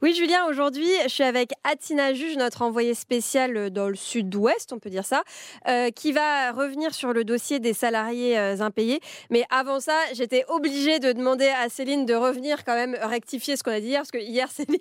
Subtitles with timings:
[0.00, 4.78] Oui, Julien, aujourd'hui, je suis avec Atina Juge, notre envoyé spécial dans le sud-ouest, on
[4.78, 5.24] peut dire ça,
[5.66, 9.00] euh, qui va revenir sur le dossier des salariés euh, impayés.
[9.30, 13.64] Mais avant ça, j'étais obligée de demander à Céline de revenir quand même rectifier ce
[13.64, 14.78] qu'on a dit hier, parce que hier, Céline,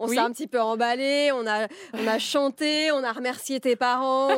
[0.00, 3.76] on s'est un petit peu emballé, on a, on a chanté, on a remercié tes
[3.76, 4.30] parents,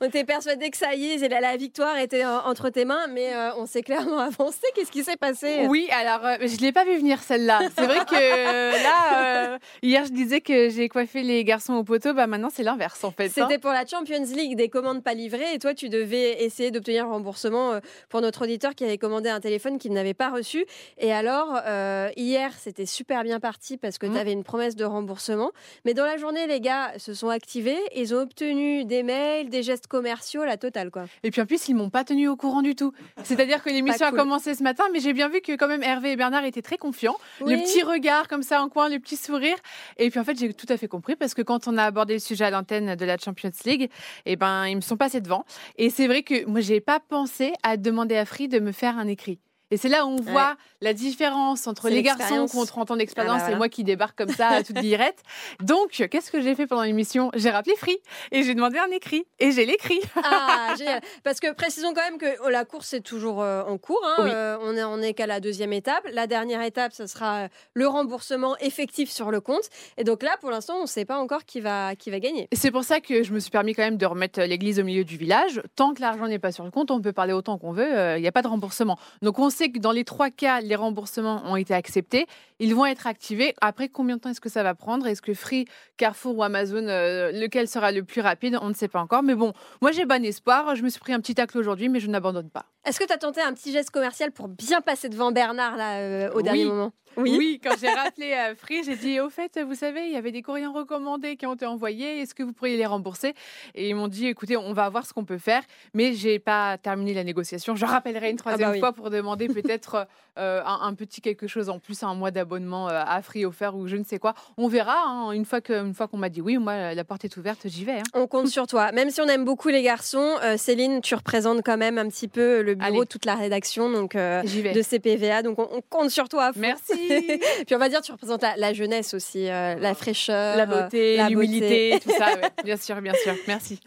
[0.00, 3.32] on, était persuadés que ça y est, la, la victoire était entre tes mains, mais
[3.32, 4.58] euh, on s'est clairement avancé.
[4.74, 5.66] Qu'est-ce qui s'est passé?
[5.68, 7.60] Oui, alors, je ne l'ai pas vu venir celle-là.
[7.76, 12.14] C'est vrai que là Hier, je disais que j'ai coiffé les garçons au poteau.
[12.14, 13.26] Bah maintenant, c'est l'inverse en fait.
[13.26, 13.32] Hein.
[13.34, 17.06] C'était pour la Champions League des commandes pas livrées et toi, tu devais essayer d'obtenir
[17.06, 20.64] un remboursement euh, pour notre auditeur qui avait commandé un téléphone qu'il n'avait pas reçu.
[20.98, 24.12] Et alors, euh, hier, c'était super bien parti parce que mmh.
[24.12, 25.52] tu avais une promesse de remboursement.
[25.84, 27.78] Mais dans la journée, les gars se sont activés.
[27.94, 31.04] Ils ont obtenu des mails, des gestes commerciaux, la totale quoi.
[31.22, 32.92] Et puis en plus, ils m'ont pas tenu au courant du tout.
[33.24, 36.12] C'est-à-dire que l'émission a commencé ce matin, mais j'ai bien vu que quand même Hervé
[36.12, 37.16] et Bernard étaient très confiants.
[37.40, 39.56] Le petit regard comme ça en coin, le petit sourire.
[39.96, 42.14] Et puis en fait, j'ai tout à fait compris parce que quand on a abordé
[42.14, 43.90] le sujet à l'antenne de la Champions League,
[44.26, 45.44] eh ben, ils me sont passés devant.
[45.76, 48.98] Et c'est vrai que moi, j'ai pas pensé à demander à Free de me faire
[48.98, 49.38] un écrit.
[49.70, 52.96] Et c'est là où on voit la différence entre les garçons qui ont 30 ans
[52.96, 55.22] d'expérience ah bah et moi qui débarque comme ça à toute dirette.
[55.60, 57.30] Donc, qu'est-ce que j'ai fait pendant l'émission?
[57.34, 57.98] J'ai rappelé Free
[58.32, 60.00] et j'ai demandé un écrit et j'ai l'écrit.
[60.24, 61.00] Ah, génial.
[61.22, 64.02] Parce que précisons quand même que oh, la course est toujours euh, en cours.
[64.04, 64.26] Hein.
[64.26, 66.06] Euh, on est, on est qu'à la deuxième étape.
[66.12, 69.64] La dernière étape, ce sera euh, le remboursement effectif sur le compte.
[69.96, 72.48] Et donc là, pour l'instant, on ne sait pas encore qui va, qui va gagner.
[72.52, 75.04] C'est pour ça que je me suis permis quand même de remettre l'église au milieu
[75.04, 75.62] du village.
[75.76, 78.16] Tant que l'argent n'est pas sur le compte, on peut parler autant qu'on veut.
[78.16, 78.98] Il n'y a pas de remboursement.
[79.22, 82.26] Donc on sait que dans les trois cas, les remboursements ont été acceptés.
[82.60, 83.54] Ils vont être activés.
[83.60, 85.06] Après, combien de temps est-ce que ça va prendre?
[85.06, 88.56] Est-ce que Free, Carrefour ou Amazon, euh, lequel sera le plus rapide?
[88.62, 89.22] On ne sait pas encore.
[89.22, 90.76] Mais bon, moi j'ai bon espoir.
[90.76, 92.66] Je me suis pris un petit tacle aujourd'hui, mais je n'abandonne pas.
[92.84, 95.98] Est-ce que tu as tenté un petit geste commercial pour bien passer devant Bernard là,
[95.98, 96.92] euh, au dernier moment?
[97.22, 97.60] Oui.
[97.62, 100.42] quand j'ai rappelé à Free, j'ai dit au fait, vous savez, il y avait des
[100.42, 102.20] courriers recommandés qui ont été envoyés.
[102.20, 103.34] Est-ce que vous pourriez les rembourser?
[103.74, 105.62] Et ils m'ont dit écoutez, on va voir ce qu'on peut faire,
[105.94, 107.74] mais j'ai pas terminé la négociation.
[107.74, 110.06] Je rappellerai une ah troisième bah fois pour demander peut-être
[110.38, 113.88] euh, un, petit quelque chose en plus, un mois d'abonnement euh, à Free offert ou
[113.88, 114.34] je ne sais quoi.
[114.56, 114.96] On verra.
[115.06, 115.32] Hein.
[115.32, 117.98] une fois que, fois qu'on m'a dit oui, moi la porte est ouverte, j'y vais.
[117.98, 118.04] Hein.
[118.14, 118.92] On compte sur toi.
[118.92, 122.28] Même si on aime beaucoup les garçons, euh, Céline, tu représentes quand même un petit
[122.28, 125.42] peu le bureau, toute la rédaction donc de CPVA.
[125.42, 126.52] Donc on, compte sur toi.
[126.56, 127.07] Merci.
[127.66, 131.98] Puis on va dire, tu représentes la, jeunesse aussi, euh, la fraîcheur, la beauté, l'humilité,
[132.02, 132.28] tout ça.
[132.64, 133.34] Bien sûr, bien sûr.
[133.46, 133.80] Merci.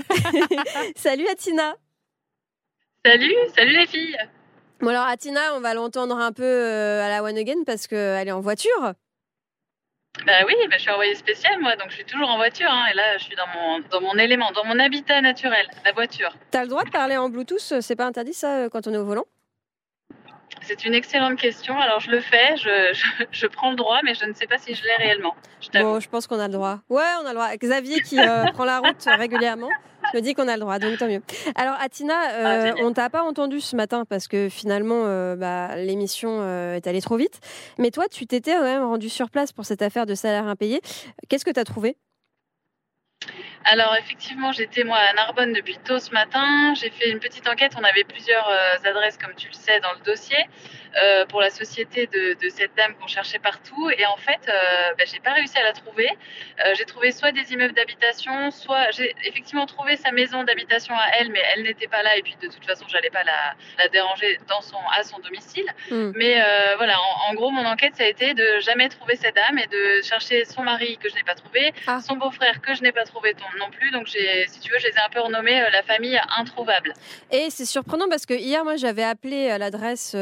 [0.96, 1.76] salut Atina.
[3.06, 4.18] Salut, salut les filles.
[4.80, 8.28] Bon alors Atina, on va l'entendre un peu euh, à la One Again parce qu'elle
[8.28, 8.94] est en voiture.
[10.26, 12.70] Bah oui, bah je suis envoyée spéciale moi, donc je suis toujours en voiture.
[12.70, 15.94] Hein, et là, je suis dans mon, dans mon élément, dans mon habitat naturel, la
[15.94, 16.36] voiture.
[16.52, 19.06] T'as le droit de parler en Bluetooth C'est pas interdit ça quand on est au
[19.06, 19.26] volant?
[20.62, 21.78] C'est une excellente question.
[21.80, 22.98] Alors, je le fais, je,
[23.32, 25.36] je, prends le droit, mais je ne sais pas si je l'ai réellement.
[25.62, 26.80] Je bon, je pense qu'on a le droit.
[26.90, 27.56] Ouais, on a le droit.
[27.56, 29.70] Xavier qui euh, prend la route régulièrement
[30.16, 31.22] me dit qu'on a le droit, donc tant mieux.
[31.56, 35.76] Alors, Atina, euh, ah, on t'a pas entendu ce matin parce que finalement, euh, bah,
[35.78, 37.40] l'émission est allée trop vite.
[37.78, 40.82] Mais toi, tu t'étais quand même rendu sur place pour cette affaire de salaire impayé.
[41.30, 41.98] Qu'est-ce que tu as trouvé?
[43.66, 46.74] Alors effectivement, j'étais moi à Narbonne depuis tôt ce matin.
[46.76, 47.74] J'ai fait une petite enquête.
[47.78, 50.38] On avait plusieurs euh, adresses, comme tu le sais, dans le dossier.
[51.02, 53.90] Euh, pour la société de, de cette dame qu'on cherchait partout.
[53.98, 56.10] Et en fait, euh, ben, j'ai pas réussi à la trouver.
[56.10, 61.06] Euh, j'ai trouvé soit des immeubles d'habitation, soit j'ai effectivement trouvé sa maison d'habitation à
[61.18, 62.18] elle, mais elle n'était pas là.
[62.18, 65.66] Et puis de toute façon, j'allais pas la, la, déranger dans son, à son domicile.
[65.90, 66.12] Hmm.
[66.16, 66.44] Mais
[66.76, 66.98] voilà,
[67.30, 70.44] en, gros, mon enquête, ça a été de jamais trouver cette dame et de chercher
[70.44, 72.00] son mari que je n'ai pas trouvé, ah.
[72.02, 73.92] son beau-frère que je n'ai pas trouvé non plus.
[73.92, 76.94] Donc, si tu veux, je les ai un peu renommés la famille introuvable.
[77.32, 80.16] Et c'est surprenant parce que hier, moi, j'avais appelé à l'adresse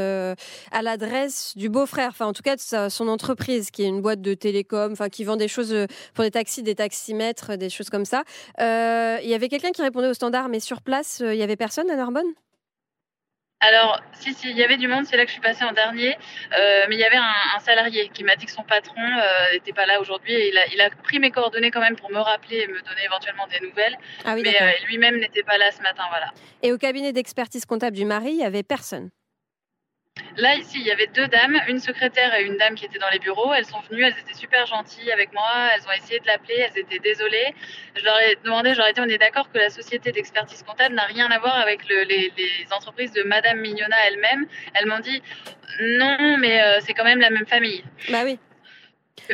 [0.90, 4.34] l'adresse du beau-frère, enfin en tout cas de son entreprise, qui est une boîte de
[4.34, 8.06] télécom, enfin qui vend des choses euh, pour des taxis, des taximètres, des choses comme
[8.06, 8.24] ça.
[8.60, 11.44] Euh, il y avait quelqu'un qui répondait au standard, mais sur place, euh, il y
[11.44, 12.34] avait personne à Narbonne?
[13.62, 15.74] Alors, si, si, il y avait du monde, c'est là que je suis passée en
[15.74, 16.18] dernier.
[16.88, 19.02] mais il y avait un, salarié qui m'a dit que son patron
[19.52, 22.10] n'était pas là aujourd'hui et il a, il a, pris mes coordonnées quand même pour
[22.10, 23.98] me rappeler et me donner éventuellement des nouvelles.
[24.24, 24.56] Ah mais
[24.88, 26.32] lui-même n'était pas là ce matin, voilà.
[26.62, 29.10] Et au cabinet d'expertise comptable du mari, il y avait personne
[30.38, 33.10] Là, ici, il y avait deux dames, une secrétaire et une dame qui étaient dans
[33.10, 33.54] les bureaux.
[33.54, 35.70] Elles sont venues, elles étaient super gentilles avec moi.
[35.74, 37.54] Elles ont essayé de l'appeler, elles étaient désolées.
[37.96, 41.06] Je leur ai demandé, j'aurais dit, on est d'accord que la société d'expertise comptable n'a
[41.06, 42.32] rien à voir avec les,
[42.72, 44.48] entreprises de Madame Mignona elle-même.
[44.74, 45.22] Elles m'ont dit,
[45.82, 47.84] non, mais euh, c'est quand même la même famille.
[48.10, 48.40] Bah oui.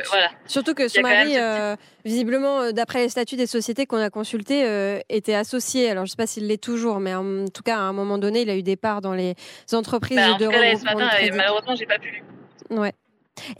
[0.07, 0.31] Voilà.
[0.47, 4.65] Surtout que son mari, euh, visiblement, euh, d'après les statuts des sociétés qu'on a consultées,
[4.65, 5.89] euh, était associé.
[5.89, 8.17] Alors, je ne sais pas s'il l'est toujours, mais en tout cas, à un moment
[8.17, 9.35] donné, il a eu des parts dans les
[9.73, 12.23] entreprises bah, en de tout cas, ce matin, malheureusement, j'ai pas pu.
[12.69, 12.93] Ouais.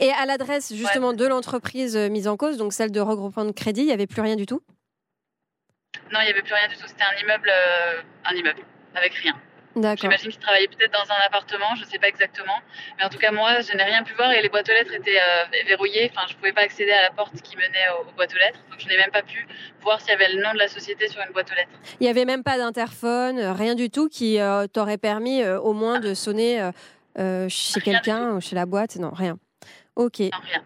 [0.00, 3.82] Et à l'adresse justement de l'entreprise mise en cause, donc celle de regroupement de crédit,
[3.82, 4.62] il n'y avait plus rien du tout?
[6.12, 6.86] Non, il n'y avait plus rien du tout.
[6.86, 7.50] C'était un immeuble,
[8.24, 8.62] un immeuble
[8.94, 9.34] avec rien.
[9.76, 12.58] J'imagine qu'il travaillait peut-être dans un appartement, je ne sais pas exactement.
[12.96, 14.94] Mais en tout cas, moi, je n'ai rien pu voir et les boîtes aux lettres
[14.94, 16.10] étaient euh, verrouillées.
[16.14, 18.60] Enfin, je ne pouvais pas accéder à la porte qui menait aux, boîtes aux lettres.
[18.70, 19.46] Donc, je n'ai même pas pu
[19.82, 21.78] voir s'il y avait le nom de la société sur une boîte aux lettres.
[22.00, 25.74] Il n'y avait même pas d'interphone, euh, rien du tout qui euh, t'aurait permis au
[25.74, 26.70] moins de sonner
[27.48, 29.38] chez quelqu'un ou chez la boîte Non, rien.
[29.94, 30.20] Ok.
[30.20, 30.62] Non, rien.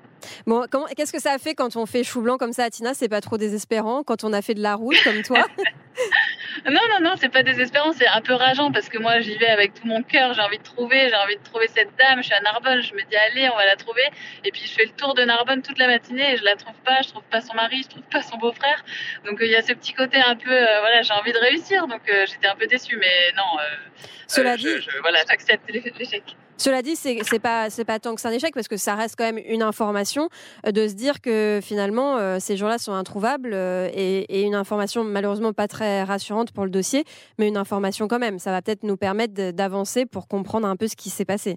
[0.46, 0.66] Bon,
[0.96, 2.94] qu'est-ce que ça a fait quand on fait chou blanc comme ça, Tina?
[2.94, 5.46] C'est pas trop désespérant quand on a fait de la route comme toi?
[6.66, 9.48] Non, non, non, c'est pas désespérant, c'est un peu rageant parce que moi j'y vais
[9.48, 12.26] avec tout mon cœur, j'ai envie de trouver, j'ai envie de trouver cette dame, je
[12.26, 14.02] suis à Narbonne, je me dis allez, on va la trouver.
[14.44, 16.76] Et puis je fais le tour de Narbonne toute la matinée et je la trouve
[16.84, 18.84] pas, je trouve pas son mari, je trouve pas son beau-frère.
[19.24, 21.38] Donc euh, il y a ce petit côté un peu, euh, voilà, j'ai envie de
[21.38, 24.68] réussir, donc euh, j'étais un peu déçue, mais non, Cela dit,
[25.02, 26.24] voilà, j'accepte l'échec.
[26.60, 29.14] Cela dit, c'est n'est pas pas tant que c'est un échec parce que ça reste
[29.16, 30.28] quand même une information
[30.70, 35.68] de se dire que finalement ces gens-là sont introuvables et, et, une information malheureusement pas
[35.68, 37.04] très rassurante pour le dossier,
[37.38, 38.38] mais une information quand même.
[38.38, 41.56] Ça va peut-être nous permettre d'avancer pour comprendre un peu ce qui s'est passé.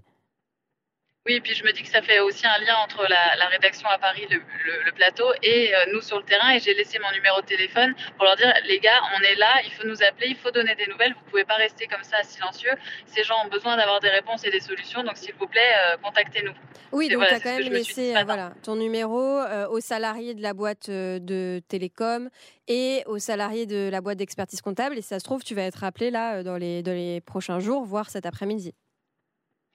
[1.26, 3.88] Oui, et puis je me dis que ça fait aussi un lien entre la, rédaction
[3.88, 6.52] à Paris, le, plateau, et euh, nous sur le terrain.
[6.54, 9.62] Et j'ai laissé mon numéro de téléphone pour leur dire les gars, on est là,
[9.64, 11.14] il faut nous appeler, il faut donner des nouvelles.
[11.14, 12.74] Vous pouvez pas rester comme ça silencieux.
[13.06, 15.02] Ces gens ont besoin d'avoir des réponses et des solutions.
[15.02, 16.52] Donc s'il vous plaît, euh, contactez-nous.
[16.92, 19.40] Oui, donc tu as quand même laissé euh, voilà, ton numéro
[19.70, 22.30] aux salariés de la boîte de télécom
[22.68, 24.98] et aux salariés de la boîte d'expertise comptable.
[24.98, 27.62] Et si ça se trouve, tu vas être appelé là dans les, dans les prochains
[27.62, 28.74] jours, voire cet après-midi.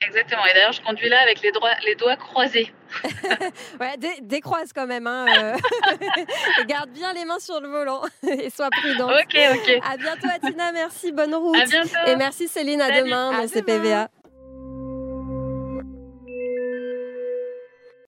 [0.00, 0.47] Exactement.
[0.47, 1.50] Et d'ailleurs, je conduis là avec les,
[1.85, 2.73] les doigts croisés.
[3.81, 5.06] ouais, décroise quand même.
[5.06, 5.56] Hein, euh.
[6.67, 9.09] Garde bien les mains sur le volant et sois prudent.
[9.09, 9.81] Ok, ok.
[9.85, 10.73] À bientôt, Atina.
[10.73, 11.11] Merci.
[11.11, 11.56] Bonne route.
[11.56, 11.91] À bientôt.
[12.06, 12.81] Et merci, Céline.
[12.81, 14.09] À demain dans CPVA.